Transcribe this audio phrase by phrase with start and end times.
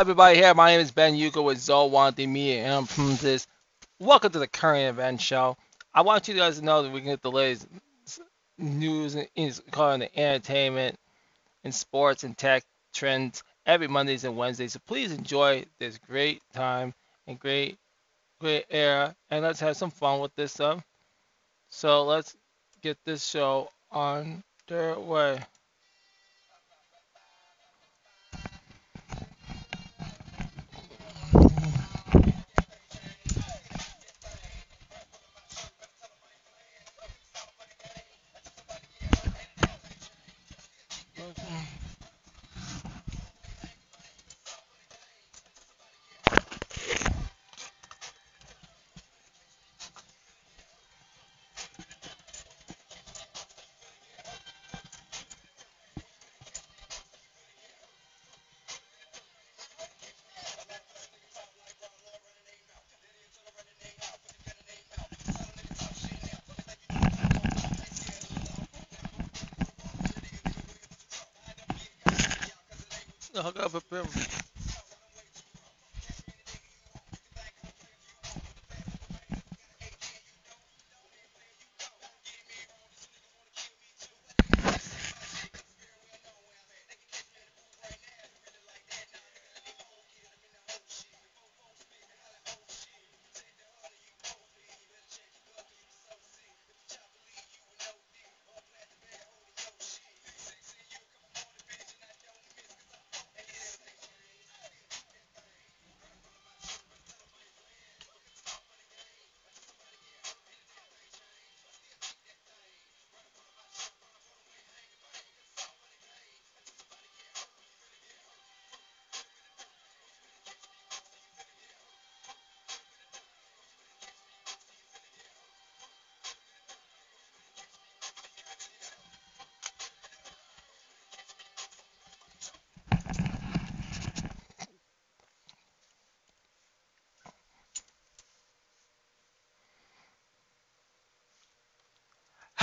[0.00, 0.52] everybody here.
[0.54, 3.46] My name is Ben Yuko with Zoe Wanting Me and from this.
[4.00, 5.56] Welcome to the current event show.
[5.94, 7.68] I want you guys to know that we can get the latest
[8.58, 10.98] news is calling the entertainment
[11.62, 14.72] and sports and tech trends every Mondays and Wednesdays.
[14.72, 16.92] So please enjoy this great time
[17.28, 17.78] and great
[18.40, 20.82] great era and let's have some fun with this stuff.
[21.68, 22.36] So let's
[22.82, 24.42] get this show on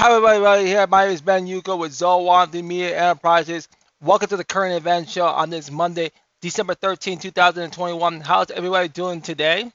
[0.01, 0.87] Hi everybody here.
[0.87, 3.67] My name is Ben Yuko with Zowanti Media Enterprises.
[4.01, 6.09] Welcome to the current event show on this Monday,
[6.41, 8.19] December 13, 2021.
[8.21, 9.71] How's everybody doing today?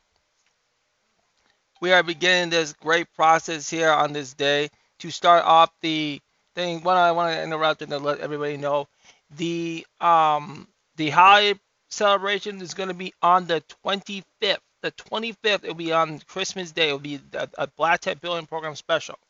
[1.81, 6.21] We are beginning this great process here on this day to start off the
[6.57, 6.83] thing.
[6.83, 8.89] What I want to interrupt and let everybody know
[9.37, 10.67] the um
[10.97, 11.57] the holiday
[11.89, 14.59] celebration is going to be on the 25th.
[14.83, 16.89] The 25th, it'll be on Christmas Day.
[16.89, 19.21] It'll be a, a Black Tech Building Program special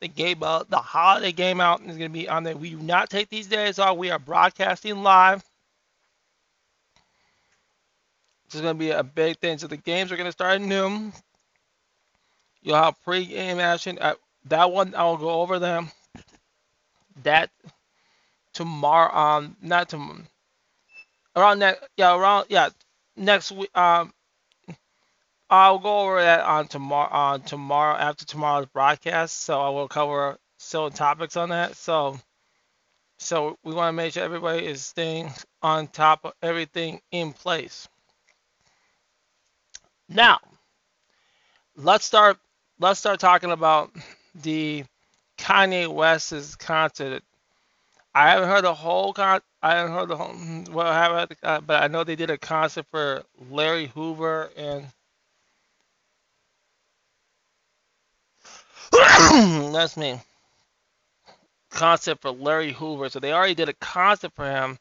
[0.00, 2.56] the game out, the holiday game out is going to be on there.
[2.56, 3.96] We do not take these days off.
[3.96, 5.44] We are broadcasting live.
[8.46, 9.58] This is going to be a big thing.
[9.58, 11.12] So the games are going to start at noon.
[12.62, 13.98] You'll have pre-game action.
[13.98, 15.90] At that one, I will go over them.
[17.22, 17.50] That
[18.52, 20.20] tomorrow, um, not tomorrow,
[21.34, 22.68] around that, yeah, around, yeah,
[23.16, 24.12] next week, um,
[25.48, 29.40] I'll go over that on tomorrow on tomorrow after tomorrow's broadcast.
[29.40, 31.76] So I will cover certain topics on that.
[31.76, 32.18] So
[33.18, 37.88] so we want to make sure everybody is staying on top of everything in place.
[40.08, 40.38] Now,
[41.76, 42.38] let's start
[42.78, 43.90] let's start talking about
[44.42, 44.84] the
[45.38, 47.22] Kanye West's concert.
[48.14, 49.40] I haven't heard the whole con.
[49.62, 50.34] I haven't heard the whole.
[50.72, 54.86] Well, I haven't, uh, but I know they did a concert for Larry Hoover and
[59.72, 60.20] That's me.
[61.70, 63.08] Concept for Larry Hoover.
[63.08, 64.78] So they already did a concept for him.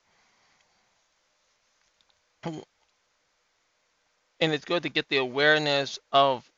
[4.39, 6.49] And it's good to get the awareness of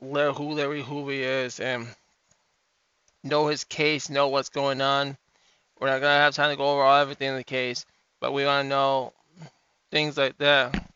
[0.00, 1.86] who Larry Hoover is and
[3.22, 5.16] know his case, know what's going on.
[5.80, 7.86] We're not gonna have time to go over all everything in the case,
[8.20, 9.12] but we want to know
[9.90, 10.90] things like that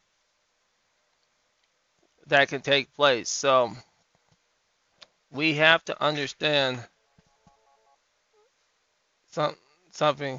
[2.27, 3.29] that can take place.
[3.29, 3.73] So
[5.33, 6.79] we have to understand
[9.31, 9.57] some,
[9.91, 10.39] something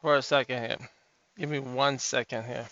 [0.00, 0.76] for a second here.
[1.36, 2.66] Give me one second here.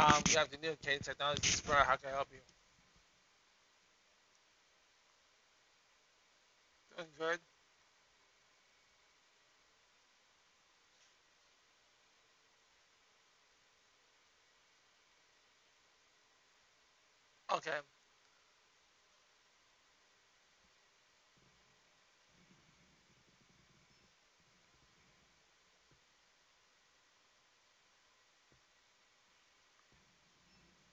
[0.00, 1.74] Um, good afternoon, K Technology Spur.
[1.74, 2.38] How can I help you?
[6.96, 7.38] Doing good.
[17.54, 17.70] Okay.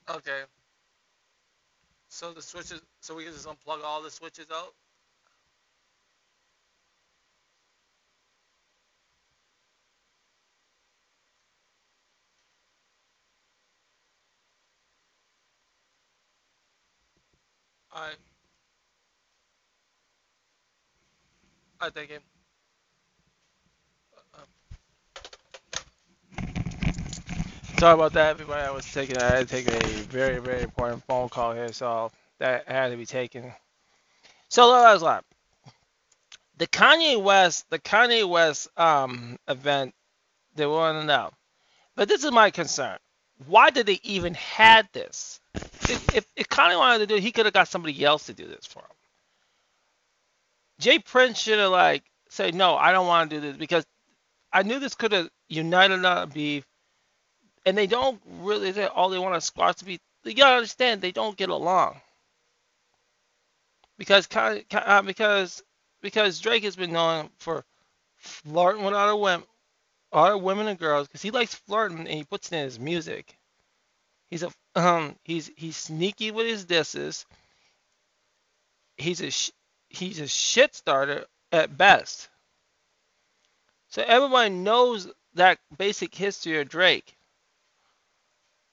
[0.09, 0.41] Okay.
[2.09, 4.73] So the switches, so we can just unplug all the switches out?
[21.85, 21.91] I.
[24.35, 24.41] Uh,
[27.77, 28.63] sorry about that, everybody.
[28.63, 32.11] I was taking, I had to take a very, very important phone call here, so
[32.39, 33.53] that had to be taken.
[34.49, 35.21] So that was like
[36.57, 39.93] the Kanye West, the Kanye West um event.
[40.55, 41.29] They want to know,
[41.95, 42.97] but this is my concern.
[43.45, 45.39] Why did they even had this?
[45.53, 48.33] If, if, if Kanye wanted to do it, he could have got somebody else to
[48.33, 48.85] do this for him.
[50.79, 50.99] J.
[50.99, 53.85] Prince should have like said, no, I don't want to do this because
[54.51, 56.65] I knew this could have united a beef,
[57.65, 58.71] and they don't really.
[58.71, 59.99] They, all they want is squash to be.
[60.23, 62.01] You gotta understand, they don't get along
[63.97, 65.63] because uh, because
[66.01, 67.63] because Drake has been known for
[68.17, 69.45] flirting with other women,
[70.11, 73.37] other women and girls because he likes flirting and he puts it in his music.
[74.29, 77.25] He's a um he's he's sneaky with his disses.
[78.97, 79.31] He's a
[79.89, 82.29] he's a shit starter at best.
[83.89, 87.15] So everybody knows that basic history of Drake.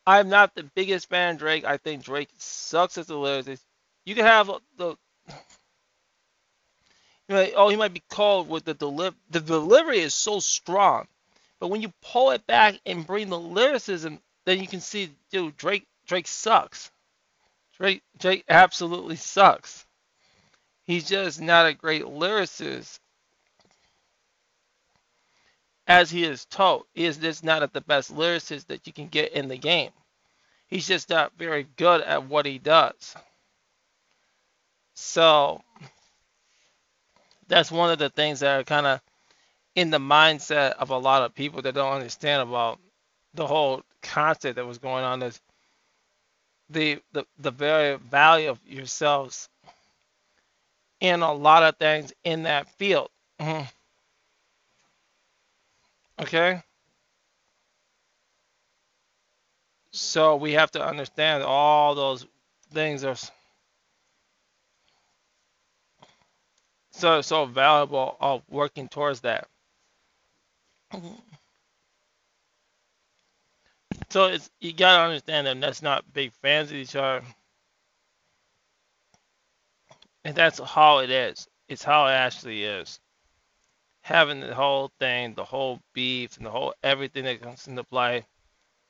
[0.06, 1.64] I'm not the biggest fan of Drake.
[1.64, 3.62] I think Drake sucks as a lyricist.
[4.04, 4.96] You can have the
[7.28, 9.16] you know, oh, he might be called with the deliver.
[9.30, 11.06] The delivery is so strong,
[11.60, 15.56] but when you pull it back and bring the lyricism, then you can see, dude,
[15.56, 16.90] Drake Drake sucks.
[17.78, 19.86] Drake Drake absolutely sucks.
[20.84, 22.98] He's just not a great lyricist.
[25.86, 26.86] As he is taught.
[26.94, 29.90] he is just not at the best lyricist that you can get in the game.
[30.68, 33.14] He's just not very good at what he does.
[34.94, 35.60] So
[37.48, 39.00] that's one of the things that are kind of
[39.74, 42.78] in the mindset of a lot of people that don't understand about
[43.34, 45.40] the whole concept that was going on is
[46.70, 49.48] the the, the very value of yourselves
[51.02, 53.08] in a lot of things in that field.
[53.40, 53.64] Mm-hmm.
[56.22, 56.62] Okay?
[59.90, 62.24] So we have to understand all those
[62.72, 63.16] things are
[66.92, 69.48] so so valuable of working towards that.
[70.92, 71.14] Mm-hmm.
[74.10, 77.24] So it's you gotta understand that that's not big fans of each other.
[80.24, 81.48] And that's how it is.
[81.68, 83.00] It's how it actually is.
[84.02, 88.26] Having the whole thing, the whole beef, and the whole everything that comes into play,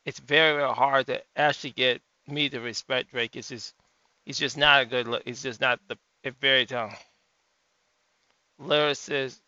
[0.04, 3.36] it's very, very hard to actually get me to respect Drake.
[3.36, 3.74] It's just,
[4.24, 5.06] he's just not a good.
[5.06, 5.22] look.
[5.24, 6.90] He's just not the a very um,
[8.60, 9.40] lyricist.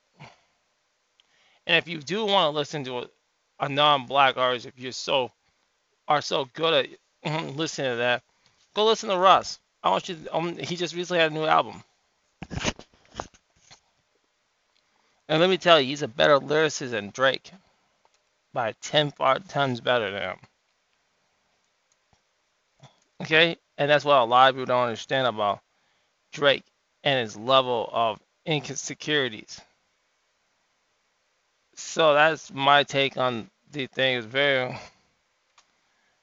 [1.67, 3.07] And if you do want to listen to a,
[3.61, 5.31] a non-black artist, if you're so
[6.07, 6.89] are so good
[7.25, 8.23] at listening to that,
[8.75, 9.59] go listen to Russ.
[9.85, 10.17] I want you.
[10.17, 11.85] To, um, he just recently had a new album,
[15.29, 17.53] and let me tell you, he's a better lyricist than Drake
[18.55, 19.13] by ten
[19.49, 20.39] times better than him.
[23.23, 25.61] Okay, and that's what a lot of people don't understand about
[26.33, 26.65] Drake
[27.05, 29.61] and his level of insecurities.
[31.77, 34.19] So that's my take on the thing.
[34.19, 34.79] It's very.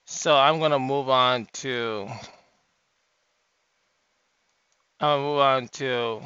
[0.06, 2.10] So I'm gonna move on to
[5.02, 6.22] I'm gonna move on to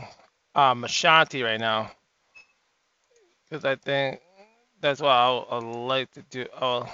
[0.56, 1.92] um, Ashanti right now
[3.50, 4.22] because I think
[4.82, 6.46] that's what I would, I would like to do.
[6.60, 6.88] I would,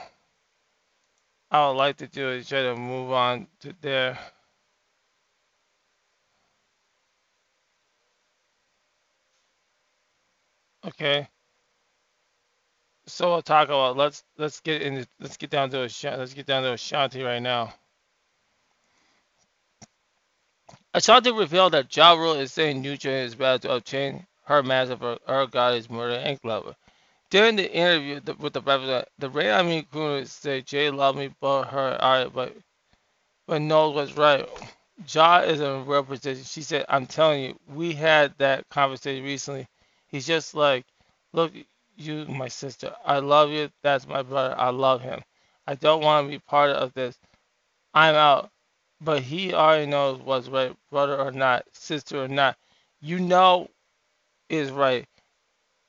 [1.51, 4.19] I would like to do is try to move on to there.
[10.85, 11.27] Okay,
[13.07, 16.47] so we'll talk about let's let's get in let's get down to Ashanti, let's get
[16.47, 17.73] down to Ashanti right now.
[20.93, 25.17] Ashanti revealed that Ja Rule is saying Nutrien is about to obtain her master for
[25.25, 26.75] her Gotti's murder and Glover.
[27.29, 31.63] During the interview with the president, the Ray Army crew said Jay loved me, but
[31.69, 32.57] her alright, but
[33.48, 34.45] but knows what's right.
[35.07, 36.43] Ja is in real position.
[36.43, 39.67] She said, I'm telling you, we had that conversation recently.
[40.07, 40.86] He's just like,
[41.31, 41.53] look,
[41.95, 43.69] you, my sister, I love you.
[43.81, 44.55] That's my brother.
[44.57, 45.21] I love him.
[45.67, 47.17] I don't want to be part of this.
[47.93, 48.51] I'm out
[49.01, 52.58] but he already knows what's right, brother or not, sister or not.
[53.01, 53.70] You know
[54.50, 55.08] is right.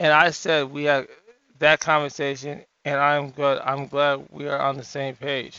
[0.00, 1.09] And I said we had
[1.61, 3.61] that conversation, and I'm good.
[3.64, 5.59] I'm glad we are on the same page.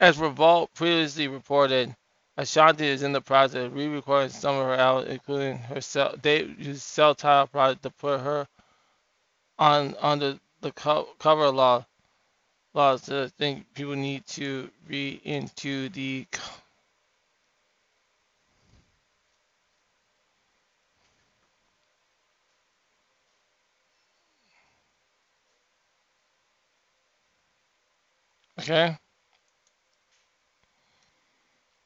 [0.00, 1.94] As Revolt previously reported,
[2.36, 6.74] Ashanti is in the process of re-recording some of her albums, including her cell, debut
[6.74, 8.46] cell title project, to put her
[9.58, 11.84] on under the co- cover law
[12.76, 13.04] laws.
[13.04, 16.26] So I think people need to read into the.
[28.60, 28.96] Okay.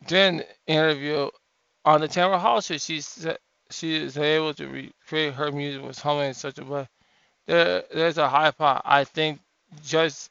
[0.08, 1.30] Then interview
[1.84, 2.78] on the Tamron Hall show.
[2.78, 3.38] She said
[3.70, 6.88] she is able to recreate her music with humming in such a way.
[7.46, 8.82] There, there's a high part.
[8.86, 9.40] I think
[9.84, 10.30] just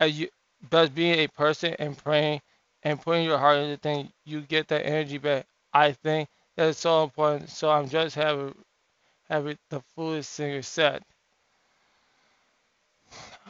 [0.00, 0.28] as you,
[0.70, 2.40] just being a person and praying
[2.82, 5.46] and putting your heart into things, you get that energy back.
[5.72, 7.50] I think that's so important.
[7.50, 8.54] So I'm just having
[9.28, 11.02] having the foolish singer said.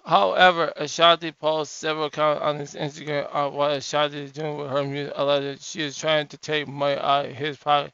[0.04, 4.84] However, Ashanti posted several comments on his Instagram on what Ashanti is doing with her
[4.84, 5.14] music.
[5.16, 7.92] Allegedly, she is trying to take money out of his pocket.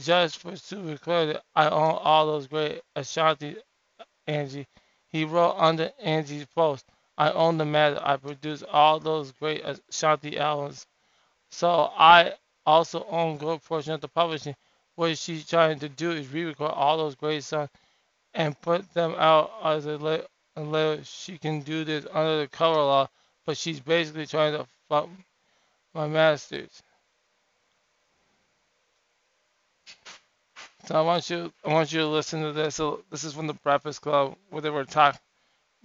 [0.00, 3.56] Just for super clear, I own all those great Ashanti
[4.26, 4.66] Angie.
[5.08, 6.84] He wrote under Angie's post,
[7.18, 8.00] I own the master.
[8.04, 10.86] I produced all those great uh, Ashanti albums.
[11.50, 12.34] So I
[12.66, 14.56] also own good portion of the publishing.
[14.96, 17.70] What she's trying to do is re-record all those great songs
[18.34, 21.04] and put them out as a later.
[21.04, 23.08] She can do this under the cover law,
[23.44, 25.08] but she's basically trying to fuck
[25.94, 26.82] my masters.
[30.86, 32.76] So I want you, I want you to listen to this.
[32.76, 35.20] So this is from the Breakfast Club where they were talking.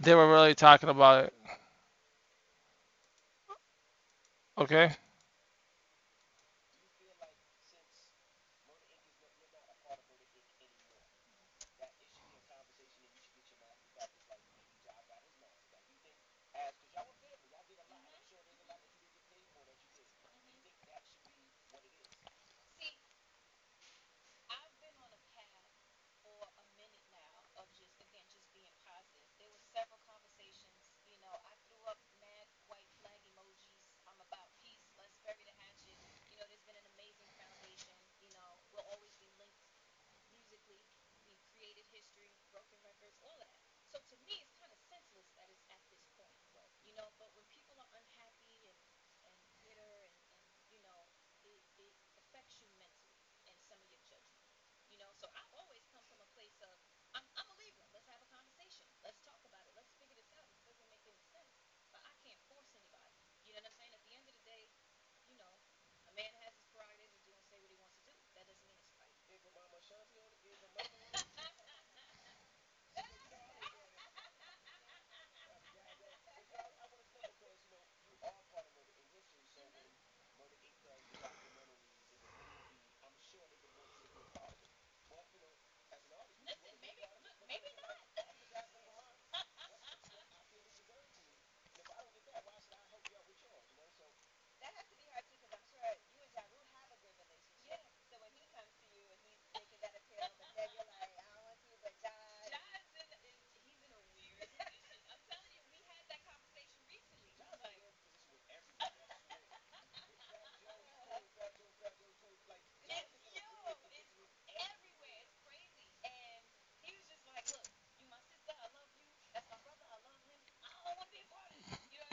[0.01, 1.33] They were really talking about it.
[4.57, 4.91] Okay.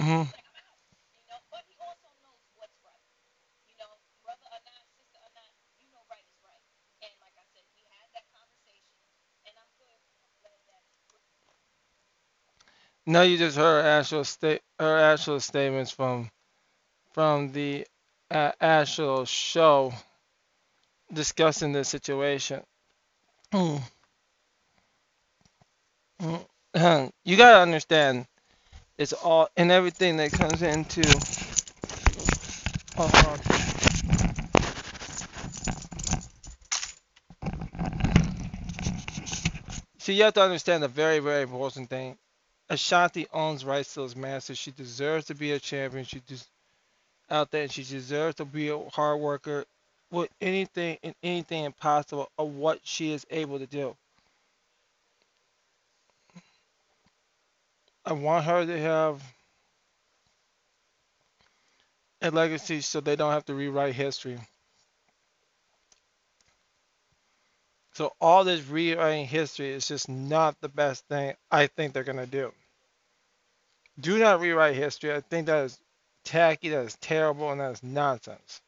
[0.08, 0.22] Hmm
[13.06, 16.30] Now you just heard actual state, her actual statements from
[17.12, 17.86] from the
[18.30, 19.92] uh, actual show
[21.12, 22.62] discussing the situation.
[23.54, 23.82] Mm,
[26.22, 27.12] mm.
[27.24, 28.26] you gotta understand,
[28.98, 31.02] it's all and everything that comes into.
[32.98, 33.38] Uh,
[39.98, 42.18] so you have to understand a very, very important thing.
[42.68, 44.58] Ashanti owns rights to those masters.
[44.58, 46.04] She deserves to be a champion.
[46.04, 46.48] She just
[47.30, 49.64] out there, and she deserves to be a hard worker
[50.10, 53.96] with anything and anything impossible of what she is able to do.
[58.08, 59.22] I want her to have
[62.22, 64.38] a legacy so they don't have to rewrite history.
[67.92, 72.26] So all this rewriting history is just not the best thing I think they're gonna
[72.26, 72.50] do.
[74.00, 75.12] Do not rewrite history.
[75.12, 75.78] I think that is
[76.24, 78.62] tacky, that is terrible, and that is nonsense.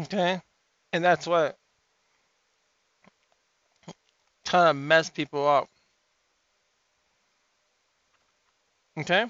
[0.00, 0.40] Okay?
[0.92, 1.56] And that's what
[4.44, 5.68] kind of mess people up.
[8.98, 9.24] Okay?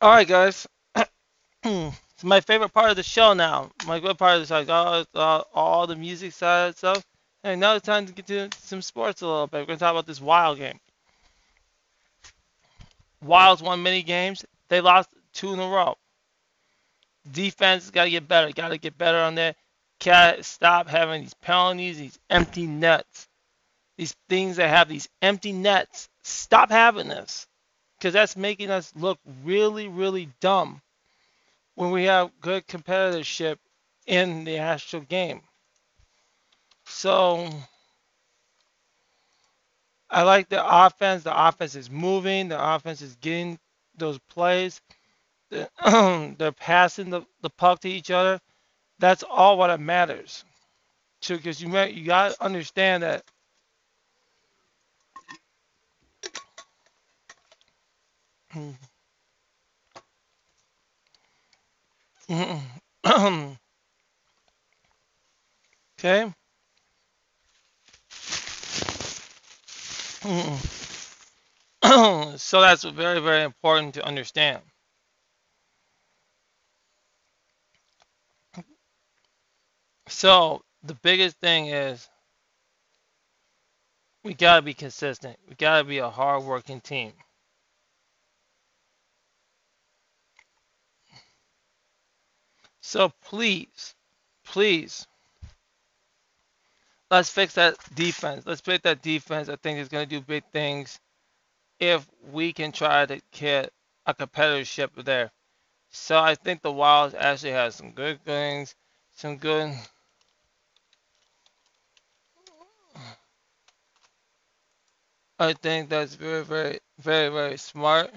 [0.00, 0.66] All right, guys.
[1.64, 3.70] it's my favorite part of the show now.
[3.86, 7.04] My good part is like all, all, all the music side stuff.
[7.42, 9.60] And now it's time to get to some sports a little bit.
[9.60, 10.78] We're going to talk about this Wild game.
[13.22, 14.44] Wilds won many games.
[14.68, 15.96] They lost two in a row.
[17.32, 18.52] Defense got to get better.
[18.52, 19.54] Got to get better on there.
[20.04, 23.28] Got stop having these penalties, these empty nets,
[23.96, 26.08] these things that have these empty nets.
[26.22, 27.46] Stop having this
[27.98, 30.80] because that's making us look really, really dumb
[31.74, 33.56] when we have good competitorship
[34.06, 35.40] in the actual game.
[36.86, 37.48] So
[40.10, 41.22] I like the offense.
[41.24, 42.48] The offense is moving.
[42.48, 43.58] The offense is getting
[43.96, 44.80] those plays.
[45.50, 48.40] They're passing the, the puck to each other.
[48.98, 50.44] That's all what it matters.
[51.26, 53.24] Because you you got to understand that
[66.00, 66.32] okay.
[72.36, 74.62] so that's very, very important to understand.
[80.08, 82.08] So the biggest thing is
[84.24, 85.36] we got to be consistent.
[85.48, 87.12] We got to be a hard-working team.
[92.80, 93.94] So please,
[94.44, 95.06] please,
[97.10, 98.44] let's fix that defense.
[98.46, 99.48] Let's fix that defense.
[99.48, 100.98] I think it's to do big things
[101.78, 103.70] if we can try to get
[104.06, 105.30] a competitorship there.
[105.90, 108.74] So I think the Wilds actually has some good things,
[109.14, 109.74] some good.
[115.38, 118.12] I think that's very, very, very, very smart.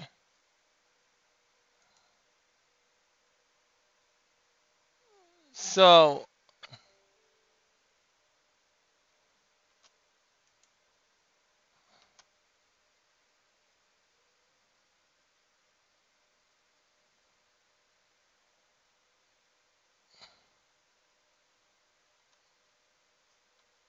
[5.52, 6.26] So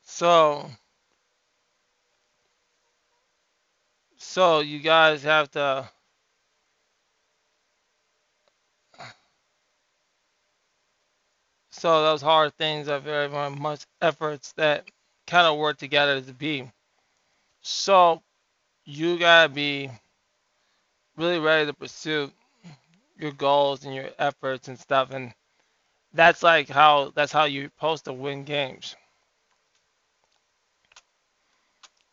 [0.04, 0.70] so
[4.34, 5.90] so you guys have to
[11.72, 14.90] So those hard things are very, very much efforts that
[15.28, 16.72] kind of work together to be.
[17.62, 18.22] So
[18.86, 19.90] you gotta be
[21.18, 22.32] really ready to pursue
[23.20, 25.34] your goals and your efforts and stuff, and
[26.14, 28.96] that's like how that's how you're supposed to win games.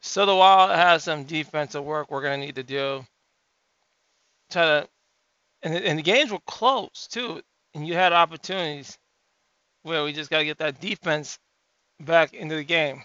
[0.01, 3.05] So the Wild has some defensive work we're gonna need to do.
[4.51, 4.89] Try to,
[5.63, 7.43] and, and the games were close too,
[7.75, 8.99] and you had opportunities
[9.83, 11.39] where we just got to get that defense
[12.01, 13.03] back into the game.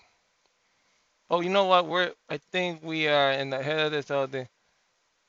[1.29, 1.87] Oh, you know what?
[1.87, 4.47] We're I think we are in the head of this uh, other.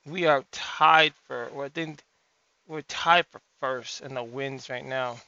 [0.07, 1.49] We are tied for.
[1.53, 2.03] Well, I think
[2.69, 5.19] we're tied for first in the wins right now.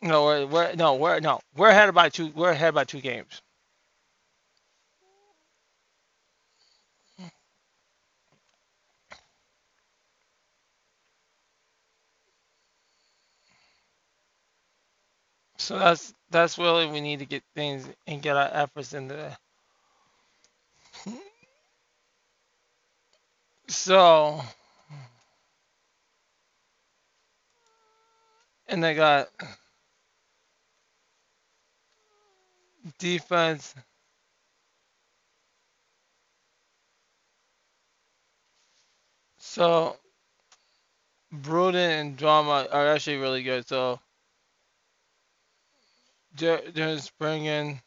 [0.00, 2.28] No, we're, we're no, we're no, we're ahead by two.
[2.28, 3.42] We're ahead by two games.
[15.58, 19.38] So that's that's really we need to get things and get our efforts into there.
[23.68, 24.40] So
[28.68, 29.28] and they got
[32.98, 33.74] defense.
[39.38, 39.96] So
[41.32, 43.66] Brodin and Dumba are actually really good.
[43.68, 44.00] So
[46.36, 47.80] just bringing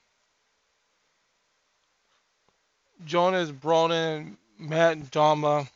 [3.05, 5.69] Jonas Brodin, Matt Dumba.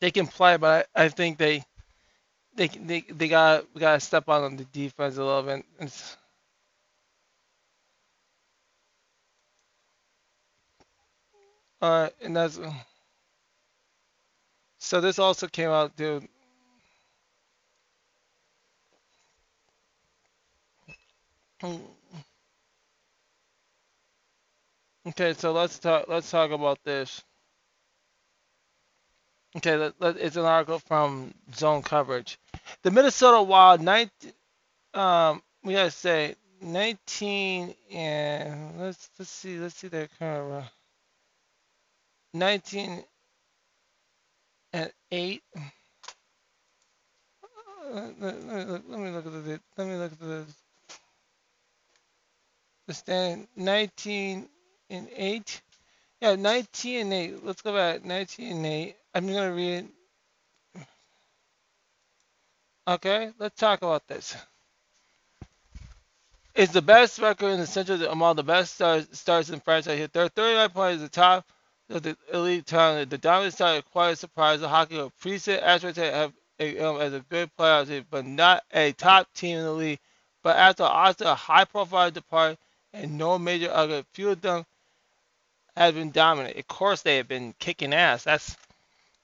[0.00, 1.64] They can play, but I, I think they
[2.56, 5.64] they they they got we got to step on the defense a little bit.
[5.80, 6.16] It's,
[11.80, 12.60] uh, and that's
[14.78, 15.00] so.
[15.00, 16.28] This also came out, dude.
[25.06, 26.06] Okay, so let's talk.
[26.08, 27.22] Let's talk about this.
[29.56, 32.38] Okay, let, let, it's an article from Zone Coverage.
[32.82, 34.32] The Minnesota Wild, 19,
[34.94, 40.62] um, we gotta say 19 and let's let's see, let's see their uh,
[42.32, 43.04] 19
[44.72, 45.42] and 8.
[45.54, 45.60] Uh,
[47.92, 50.46] let, let, let, me look at the let me look at the
[52.86, 54.48] the stand 19
[54.90, 55.62] and 8.
[56.20, 57.44] Yeah, 19 and 8.
[57.44, 58.04] Let's go back.
[58.04, 58.96] 19 and 8.
[59.14, 59.88] I'm going to read.
[62.88, 64.36] Okay, let's talk about this.
[66.54, 70.08] It's the best record in the Central among the best stars, stars in franchise here.
[70.12, 71.46] There are 39 points at the top
[71.88, 73.08] of the elite talent.
[73.08, 74.60] The Diamond Star are quite a surprise.
[74.60, 78.92] The hockey of preset Astros have a, um, as a good team, but not a
[78.92, 80.00] top team in the league.
[80.42, 80.82] But after
[81.24, 82.58] a high profile depart
[82.92, 84.64] and no major other, few of them
[85.76, 86.56] have been dominant.
[86.56, 88.24] Of course, they have been kicking ass.
[88.24, 88.56] That's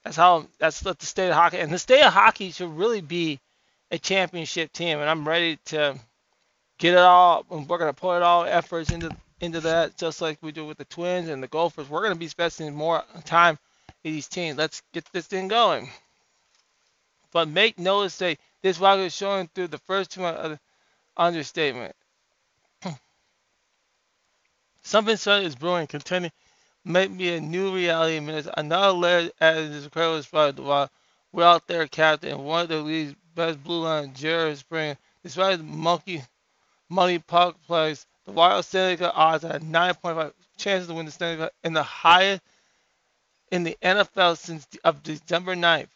[0.04, 3.40] that's how that's the state of hockey and the state of hockey should really be
[3.90, 4.98] a championship team.
[4.98, 5.98] And I'm ready to
[6.78, 7.44] get it all.
[7.48, 11.28] We're gonna put all efforts into into that, just like we do with the Twins
[11.28, 11.88] and the Gophers.
[11.88, 13.58] We're gonna be spending more time
[14.04, 14.56] in these teams.
[14.56, 15.90] Let's get this thing going.
[17.30, 20.58] But make no mistake, this rocket is showing through the first two months the
[21.16, 21.94] understatement.
[24.82, 26.32] Something sudden is brewing, contending
[26.84, 28.48] might be a new reality in minutes.
[28.56, 30.90] Another layer added this incredible spot while
[31.32, 32.42] we're out there, captain.
[32.42, 34.96] One of the league's best blue line, Jared Spurgeon.
[35.22, 36.22] Despite the monkey
[36.88, 41.44] money puck plays, the Wild Stanley Cup odds had 9.5 chances to win the Stanley
[41.44, 42.42] Cup and the highest
[43.50, 45.88] in the NFL since of December 9th.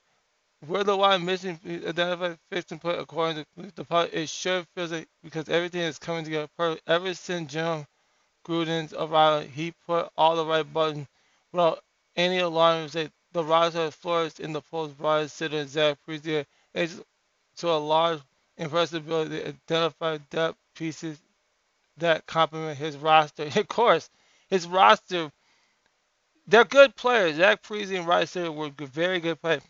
[0.67, 4.93] Where the Wild mission identified fixed and put according to the puck, it sure feels
[4.93, 6.89] like because everything is coming together perfect.
[6.89, 7.87] Ever since Jim
[8.45, 11.07] Gruden's arrival, he put all the right buttons
[11.53, 11.83] without
[12.17, 12.89] any alarm.
[12.89, 17.03] That the roster flourished in the post Ryan Suter and Zach Parise is
[17.57, 18.21] to a large
[18.57, 21.19] impressive ability to identify depth pieces
[21.99, 23.49] that complement his roster.
[23.57, 24.11] Of course,
[24.49, 25.31] his roster,
[26.47, 27.37] they're good players.
[27.37, 29.63] Zach Parise and Rice were very good players.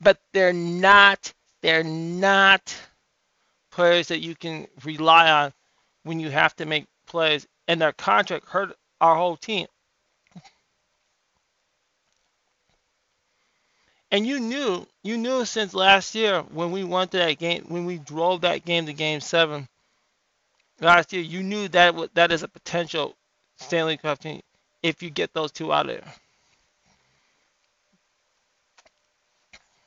[0.00, 2.74] But they're not, they're not
[3.70, 5.52] players that you can rely on
[6.04, 9.66] when you have to make plays, and their contract hurt our whole team.
[14.10, 17.86] And you knew, you knew since last year when we went to that game, when
[17.86, 19.66] we drove that game to Game Seven
[20.80, 23.14] last year, you knew that that is a potential
[23.56, 24.42] Stanley Cup team
[24.82, 26.12] if you get those two out of there.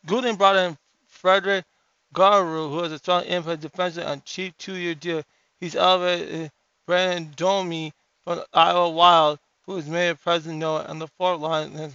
[0.08, 1.66] Gruden brought in Frederick
[2.14, 5.24] Gaudreau, who is a strong impact defenseman on cheap two-year deal.
[5.60, 6.52] He's elevated
[6.86, 11.94] Brandon Domi from Iowa Wild, who was made president known on the fourth line, and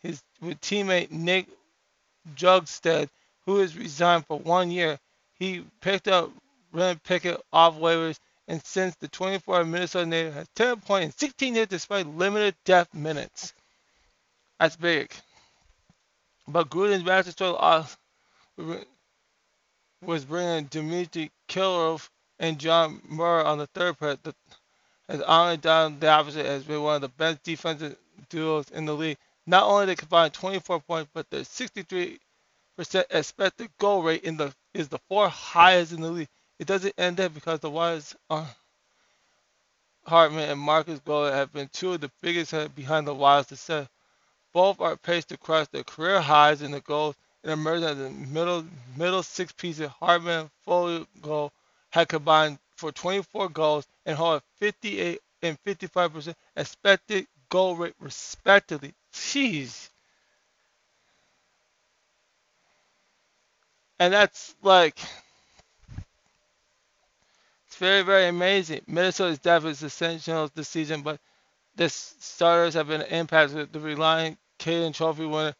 [0.00, 1.48] his with teammate Nick
[2.34, 3.08] Bjugstad,
[3.44, 4.98] who has resigned for one year.
[5.38, 6.30] He picked up
[6.72, 8.18] Ren Pickett off waivers,
[8.48, 12.94] and since the 24 Minnesota native has 10 points in 16 hits despite limited depth
[12.94, 13.52] minutes.
[14.58, 15.12] That's big.
[16.48, 17.60] But Gruden's master stroke
[20.02, 24.16] was bringing Dmitry Kirilov and John Murray on the third pair.
[24.22, 24.34] The,
[25.08, 27.96] has done the opposite has been one of the best defensive
[28.28, 29.18] duos in the league.
[29.46, 32.18] Not only they combine 24 points, but their 63%
[33.10, 36.28] expected goal rate in the is the fourth highest in the league.
[36.58, 38.46] It doesn't end there because the Wires uh,
[40.06, 43.88] Hartman and Marcus Gold have been two of the biggest behind the to set.
[44.52, 48.10] Both are paced to cross their career highs in the goals and emerge as the
[48.10, 48.64] middle
[48.96, 49.88] middle six pieces.
[50.00, 51.52] Hartman fully goal
[51.96, 58.92] had combined for 24 goals and hold 58 and 55% expected goal rate respectively.
[59.14, 59.88] Jeez.
[63.98, 64.98] And that's like
[67.66, 68.82] it's very, very amazing.
[68.86, 71.18] Minnesota's depth is essential this season, but
[71.76, 73.56] the starters have been impacted.
[73.56, 75.54] With the relying Calder Trophy winner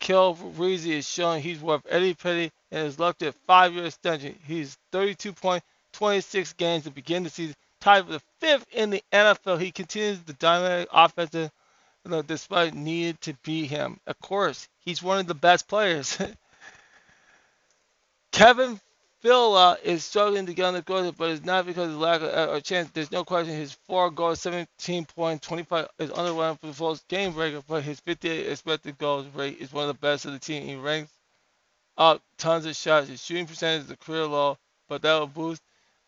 [0.00, 4.38] Kel Reese is showing he's worth Eddie Petty and is looked at five-year extension.
[4.46, 9.60] He's 32.26 games to begin the season, tied for the fifth in the NFL.
[9.60, 11.50] He continues the dynamic offensive,
[12.04, 13.98] you know, despite needed to beat him.
[14.06, 16.18] Of course, he's one of the best players.
[18.32, 18.80] Kevin
[19.20, 22.28] Fiala is struggling to get on the court, but it's not because of lack of
[22.28, 22.88] uh, or chance.
[22.92, 27.32] There's no question his four goals, 17 points, 25 is underwhelming for the first game
[27.32, 30.64] breaker, but his 58 expected goals rate is one of the best of the team.
[30.64, 31.10] He ranks
[31.98, 33.08] up tons of shots.
[33.08, 34.56] His shooting percentage is a career low.
[34.88, 35.60] but that will boost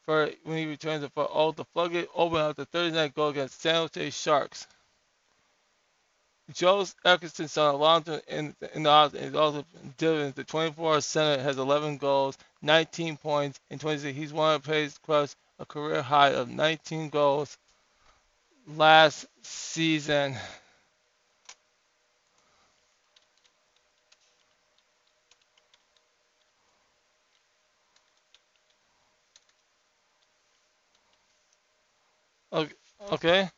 [0.04, 3.60] for when he returns for all the floodgate open up the Thursday night goal against
[3.60, 4.66] San Jose Sharks.
[6.52, 9.64] Joe Atkinson saw Alonso in, in the house is also
[9.98, 10.34] dividends.
[10.34, 14.16] The 24 center has 11 goals, 19 points, and 26.
[14.16, 17.56] He's one of the players across a career high of 19 goals
[18.66, 20.36] last season.
[32.52, 32.72] Okay.
[33.12, 33.50] okay.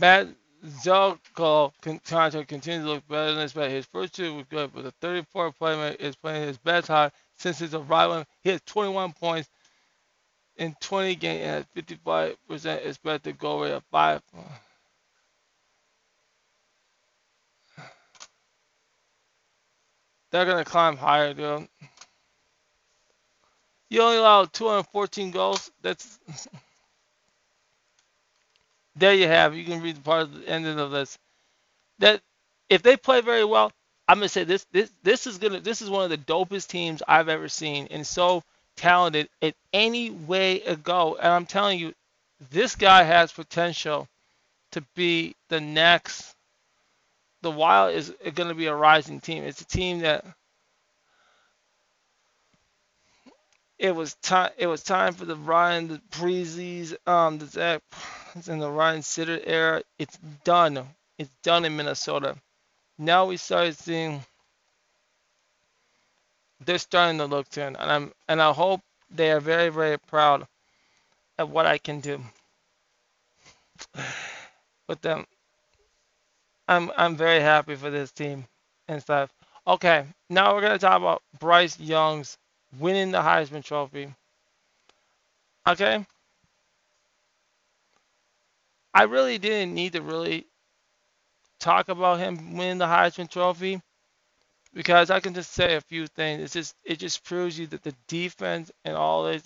[0.00, 0.28] Matt
[0.64, 3.74] Zelko contract continues to look better than expected.
[3.74, 7.58] His first two was good, but the 34 player is playing his best high since
[7.58, 8.24] his arrival.
[8.42, 9.48] He has 21 points
[10.56, 14.22] in 20 games and 55% expected goal rate of 5.
[20.30, 21.68] They're going to climb higher, dude.
[23.94, 25.70] You only allowed 214 goals.
[25.80, 26.18] That's
[28.96, 29.54] there you have.
[29.54, 31.16] You can read the part of the ending of this.
[32.00, 32.20] That
[32.68, 33.70] if they play very well,
[34.08, 37.04] I'm gonna say this this this is gonna this is one of the dopest teams
[37.06, 38.42] I've ever seen and so
[38.74, 41.14] talented in any way it go.
[41.14, 41.94] And I'm telling you,
[42.50, 44.08] this guy has potential
[44.72, 46.34] to be the next.
[47.42, 49.44] The Wild is going to be a rising team.
[49.44, 50.24] It's a team that
[53.78, 54.50] it was time.
[54.56, 57.82] It was time for the Ryan, the Breezes, um, the Zach,
[58.46, 59.82] in the Ryan Suter era.
[59.98, 60.86] It's done.
[61.18, 62.36] It's done in Minnesota.
[62.98, 64.24] Now we start seeing
[66.64, 70.46] they're starting to look to, and I'm and I hope they are very very proud
[71.38, 72.20] of what I can do
[74.88, 75.26] with them.
[76.68, 78.46] I'm I'm very happy for this team
[78.88, 79.30] and stuff.
[79.66, 82.38] Okay, now we're gonna talk about Bryce Young's
[82.78, 84.14] winning the Heisman Trophy.
[85.66, 86.06] Okay.
[88.92, 90.46] I really didn't need to really
[91.58, 93.80] talk about him winning the Heisman Trophy
[94.74, 96.42] because I can just say a few things.
[96.42, 99.42] It's just it just proves you that the defense and all this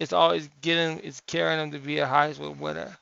[0.00, 2.96] it's always getting it's carrying him to be a Heisman winner.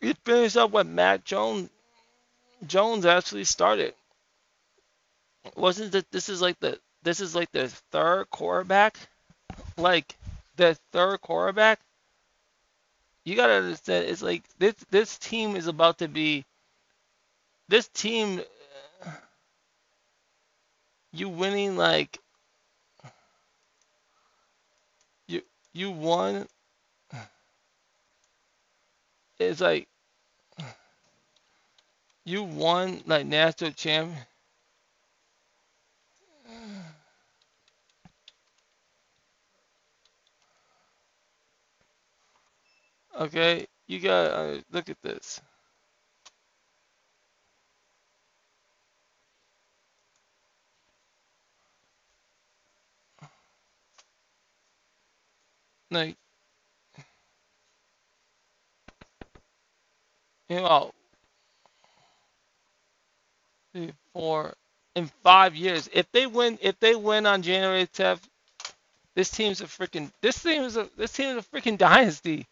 [0.00, 1.70] It finished up what Mac Jones
[2.66, 3.94] Jones actually started.
[5.56, 8.96] Wasn't that this is like the this is like the third quarterback?
[9.76, 10.16] Like
[10.56, 11.80] the third quarterback?
[13.24, 16.44] You gotta understand it's like this this team is about to be
[17.68, 18.40] this team
[21.12, 22.18] you winning like
[25.28, 26.46] you you won
[29.38, 29.88] it's like
[32.24, 34.16] you won like national champion
[43.20, 45.40] okay you got uh, look at this.
[55.90, 56.16] Like
[60.48, 60.92] you know
[63.74, 64.54] three, four
[64.94, 65.88] in five years.
[65.92, 68.20] If they win, if they win on January 10th,
[69.16, 70.10] this team's a freaking.
[70.22, 70.88] This team is a.
[70.96, 72.46] This team is a freaking dynasty.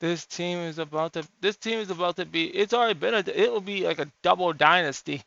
[0.00, 1.26] This team is about to.
[1.40, 2.46] This team is about to be.
[2.46, 3.18] It's already been a.
[3.20, 5.22] It will be like a double dynasty.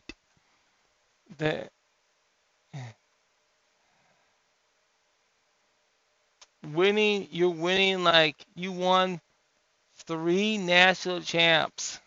[1.37, 1.69] The.
[6.73, 9.21] Winning, you're winning like you won
[10.07, 11.99] three national champs.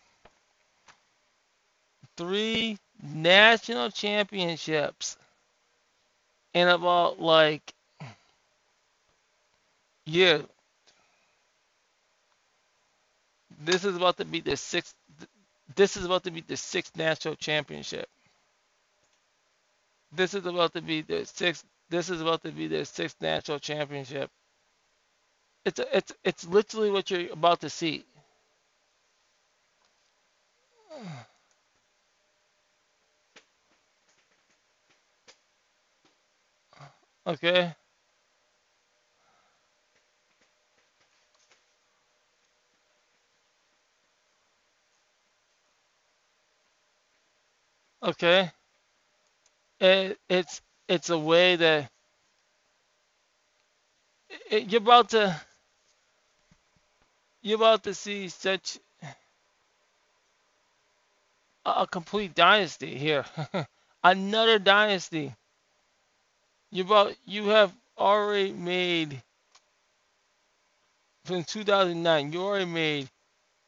[2.16, 5.16] Three national championships
[6.54, 7.74] in about like
[10.06, 10.40] yeah.
[13.60, 14.94] This is about to be the sixth
[15.76, 18.08] this is about to be the sixth national championship.
[20.12, 23.60] This is about to be the sixth this is about to be the sixth national
[23.60, 24.30] championship.
[25.64, 28.04] It's it's it's literally what you're about to see
[37.26, 37.74] Okay.
[48.02, 48.52] Okay.
[49.80, 51.90] It, it's it's a way that
[54.50, 55.40] it, you're about to
[57.42, 58.78] you're about to see such
[61.66, 63.24] a complete dynasty here.
[64.04, 65.35] Another dynasty.
[66.72, 69.22] You about you have already made
[71.24, 72.32] from 2009.
[72.32, 73.08] You already made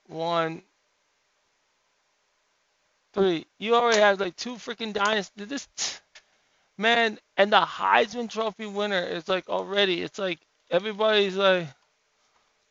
[0.08, 0.62] one,
[3.14, 3.46] three.
[3.58, 5.48] You already have like two freaking dynasties.
[5.48, 5.68] This
[6.78, 10.02] man and the Heisman Trophy winner is like already.
[10.02, 10.40] It's like
[10.70, 11.68] everybody's like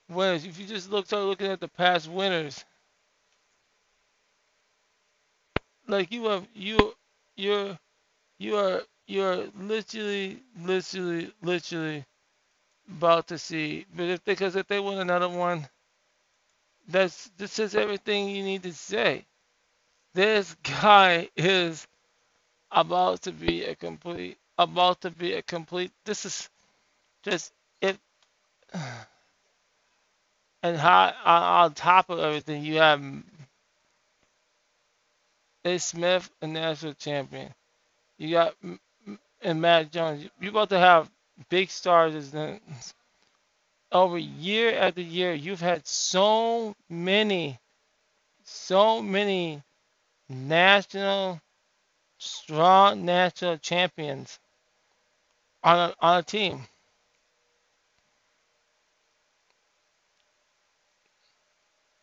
[0.09, 0.45] winners.
[0.45, 2.65] If you just look start looking at the past winners,
[5.87, 6.93] like you have you
[7.37, 7.79] you're
[8.39, 12.05] you are you're literally literally literally
[12.89, 13.85] about to see.
[13.95, 15.67] But if because if they win another one,
[16.87, 19.25] that's this is everything you need to say.
[20.13, 21.87] This guy is
[22.71, 26.49] about to be a complete about to be a complete this is
[27.23, 27.97] just it
[30.63, 33.01] and how on top of everything you have
[35.65, 35.77] A.
[35.79, 37.53] Smith a national champion
[38.17, 38.55] you got
[39.43, 41.11] and Mac Jones You're about to have
[41.49, 42.59] big stars and
[43.91, 47.59] over year after year you've had so many
[48.43, 49.61] so many
[50.29, 51.41] national
[52.17, 54.39] strong national champions
[55.63, 56.61] on a, on a team.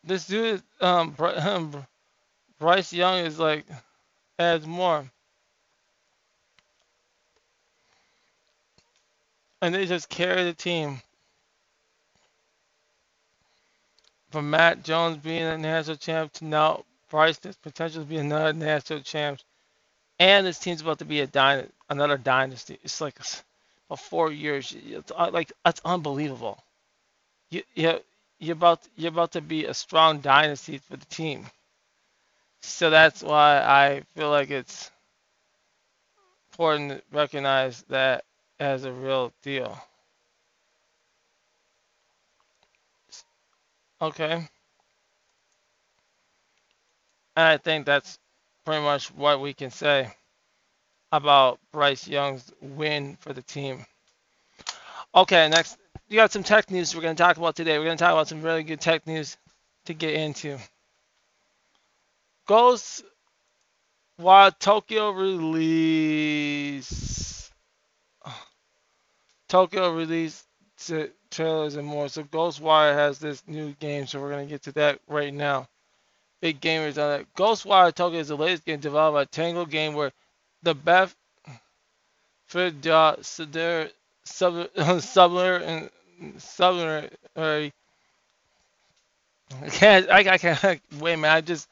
[0.05, 1.15] This dude, um,
[2.61, 3.67] Bryce Young is like
[4.39, 5.11] adds more,
[9.63, 11.03] and they just carry the team.
[14.33, 18.53] From Mac Jones being a national champ to now Bryce has potential to be another
[18.53, 19.41] national champ,
[20.21, 22.79] and this team's about to be a dyna- another dynasty.
[22.85, 23.17] It's like
[23.89, 24.77] about four years.
[24.87, 26.63] It's uh, like that's unbelievable.
[27.51, 28.01] You you
[28.41, 31.47] you're about you're about to be a strong dynasty for the team.
[32.63, 34.91] So that's why I feel like it's
[36.53, 38.25] important to recognize that
[38.61, 39.77] as a real deal.
[44.01, 44.35] Okay.
[44.35, 44.49] And
[47.37, 48.19] I think that's
[48.65, 50.11] pretty much what we can say
[51.11, 53.85] about Bryce Young's win for the team.
[55.15, 57.79] Okay, next, you got some tech news we're going to talk about today.
[57.79, 59.37] We're going to talk about some really good tech news
[59.87, 60.59] to get into.
[62.47, 63.03] Goes
[64.17, 66.81] while Tokyo release
[69.51, 70.47] Tokyo released
[71.31, 72.09] trailers and more.
[72.09, 75.69] So Ghostwire has this new game, so we're gonna get to that right now.
[76.41, 77.35] Big gamers on that.
[77.35, 80.13] Ghostwire Tokyo is the latest game developed by Tango Game, where
[80.63, 81.15] the Beth
[82.49, 83.91] Fidda Suder
[85.03, 85.91] Subler and
[86.39, 87.73] Subler I
[89.71, 91.69] can't I, I can't wait man I just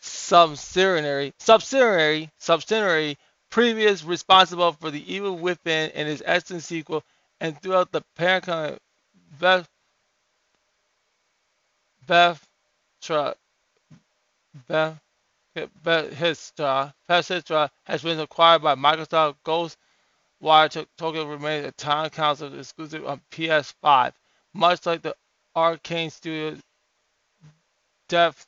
[0.00, 3.16] subsidiary subsidiary subsidiary
[3.56, 7.02] previous responsible for the evil within and his excellent sequel
[7.40, 8.78] and throughout the parent
[9.40, 9.66] Beth
[12.06, 12.46] Beth
[13.00, 13.38] Truck
[14.68, 15.00] Beth
[15.82, 19.36] Bethesda has been acquired by Microsoft.
[19.42, 24.12] Ghostwire Tokyo remains a time console exclusive on PS5,
[24.52, 25.16] much like the
[25.56, 26.60] Arkane Studios
[28.06, 28.46] Death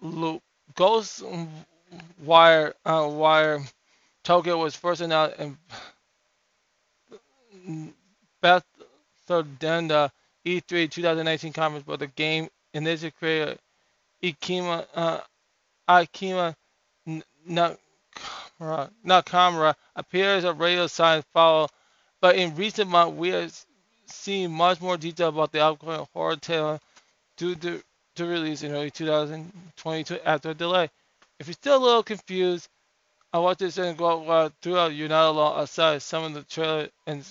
[0.00, 0.40] Loop.
[0.76, 1.48] Ghostwire
[2.84, 3.64] uh, Wire
[4.24, 5.36] Tokyo was first announced
[7.64, 7.92] in
[8.40, 10.12] Bethesda
[10.46, 13.58] E3 2019 conference, but the game initially created
[14.22, 15.20] Ikima uh,
[15.88, 16.54] Akima
[17.48, 21.68] Nakamura, Nakamura appears a radio silence follow,
[22.20, 23.52] but in recent months we have
[24.06, 26.80] seen much more detail about the upcoming horror tale
[27.36, 27.82] due to,
[28.14, 30.88] to release in early 2022 after a delay.
[31.40, 32.68] If you're still a little confused
[33.32, 35.60] on watched this is go uh, throughout, not alone.
[35.60, 37.24] Aside some of the trailer and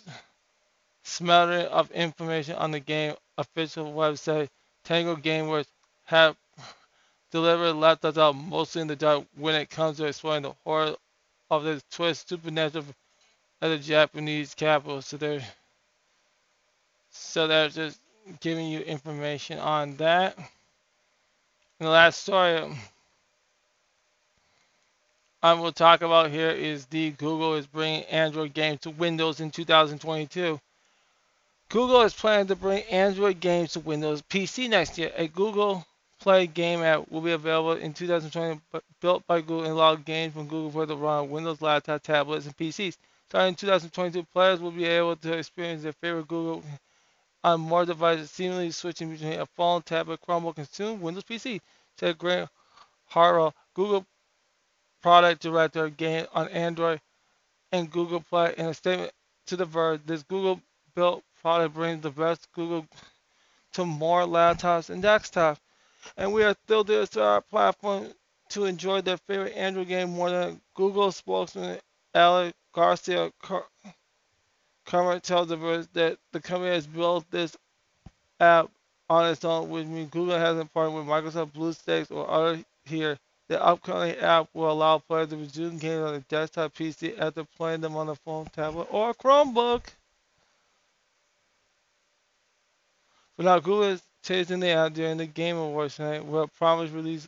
[1.04, 4.50] smattering of information on the game official website,
[4.84, 5.68] Tango Gameworks
[6.06, 6.36] have
[7.32, 10.96] deliver laptops out mostly in the dark when it comes to exploring the horror
[11.50, 12.86] of the twist supernatural
[13.62, 15.02] of the Japanese capital.
[15.02, 15.46] So they're
[17.12, 18.00] so they're just
[18.40, 20.36] giving you information on that.
[20.38, 22.76] And the last story
[25.44, 29.50] I will talk about here is the Google is bringing Android games to Windows in
[29.50, 30.60] 2022.
[31.70, 35.12] Google is planning to bring Android games to Windows PC next year.
[35.16, 35.86] A Google
[36.20, 38.62] Play game app will be available in 2020,
[39.02, 42.46] built by Google and allowed games from Google for the run on Windows laptop, tablets,
[42.46, 42.98] and PCs.
[43.30, 46.64] Starting in 2022, players will be able to experience their favorite Google
[47.44, 51.60] on more devices, seamlessly switching between a phone, tablet, Chromebook, and soon Windows PC.
[51.98, 52.48] Said Grant
[53.12, 54.06] Hartrell, Google
[55.02, 57.02] product director of game on Android
[57.72, 58.54] and Google Play.
[58.58, 59.12] In a statement
[59.48, 60.62] to The Verge, this Google
[60.96, 62.86] built product brings the best Google
[63.74, 65.58] to more laptops and desktops.
[66.18, 68.08] And we are thrilled to our platform
[68.50, 71.80] to enjoy their favorite Android game more than Google spokesman
[72.14, 73.32] Alex Garcia
[74.86, 77.56] Kummert tells The Verge that the company has built this
[78.40, 78.70] app
[79.10, 83.18] on its own, which means Google hasn't partnered with Microsoft BlueStacks or other here.
[83.52, 87.82] The upcoming app will allow players to resume games on a desktop PC after playing
[87.82, 89.88] them on a phone, tablet, or Chromebook.
[93.36, 97.28] For now, Google is tasting the app during the Game Awards tonight, where promise release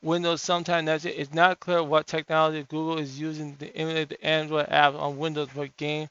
[0.00, 1.12] Windows sometime next year.
[1.14, 5.50] It's not clear what technology Google is using to emulate the Android app on Windows,
[5.54, 6.08] but game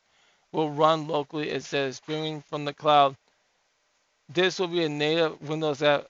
[0.52, 3.18] will run locally instead of streaming from the cloud.
[4.30, 6.06] This will be a native Windows app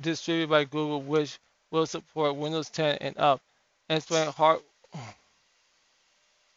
[0.00, 1.38] distributed by Google, which
[1.72, 3.40] will support Windows 10 and up.
[3.98, 4.62] Sven Hart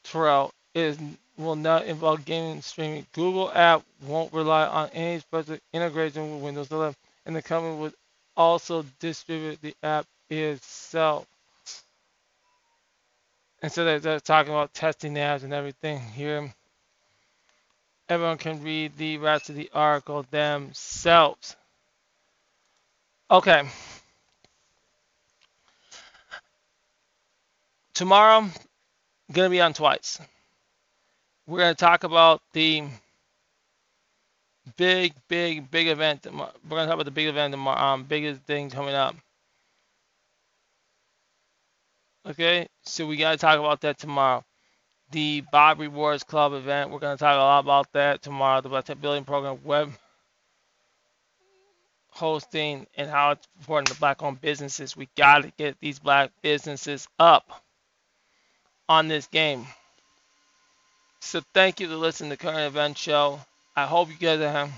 [0.04, 0.98] Terrell is
[1.38, 3.08] will not involve gaming streaming.
[3.14, 6.96] Google app won't rely on any special integration with Windows 11,
[7.26, 7.94] and the company would
[8.38, 11.26] also distribute the app itself.
[13.62, 16.54] And so they're, talking about testing apps and everything here
[18.10, 21.56] everyone can read the rest of the article themselves.
[23.30, 23.64] Okay.
[27.96, 28.48] Tomorrow,
[29.34, 30.20] to be on twice.
[31.48, 32.84] We're to talk about the
[34.78, 36.26] big, big, big event.
[36.26, 36.32] We're
[36.70, 39.16] going to talk about the big event tomorrow, um, biggest thing coming up.
[42.28, 44.44] Okay, so we got to talk about that tomorrow
[45.12, 46.90] the Bob Rewards Club event.
[46.90, 48.62] We're going to talk a lot about that tomorrow.
[48.62, 49.94] The Black Tech Building Program web
[52.10, 54.96] hosting and how it's important to black-owned businesses.
[54.96, 57.65] We got to get these black businesses up
[58.90, 59.66] on this game.
[61.22, 63.42] So thank you for listening to Current Event Show.
[63.76, 64.72] I hope you guys have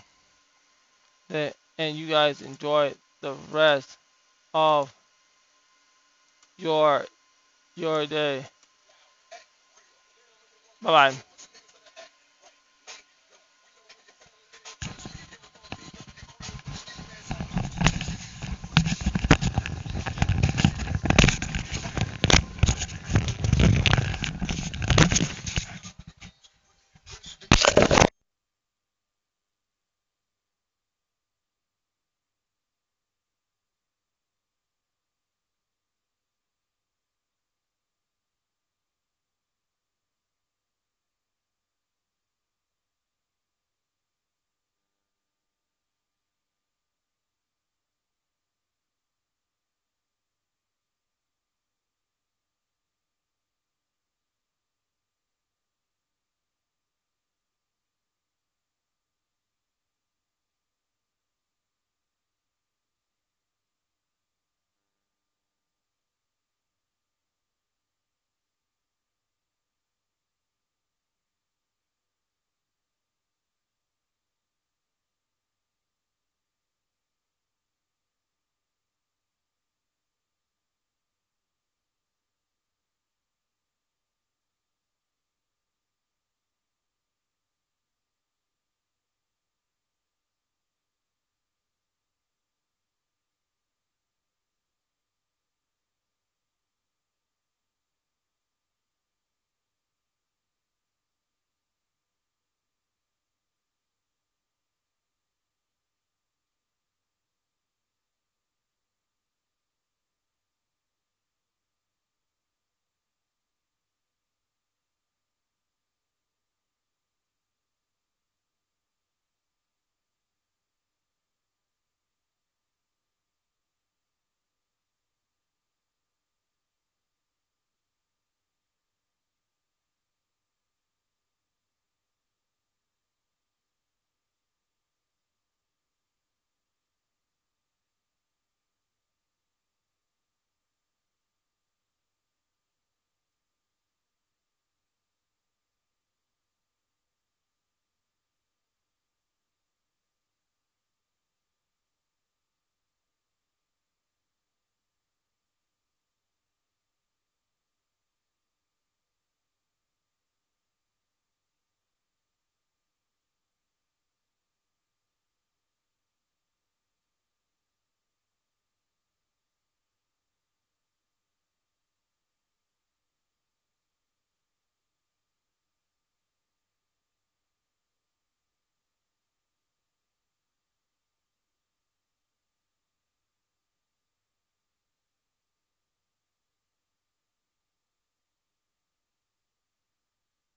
[1.30, 3.98] that and you guys enjoy the rest
[4.54, 4.94] of
[6.58, 7.06] your
[7.76, 8.46] your day.
[10.82, 11.16] Bye bye.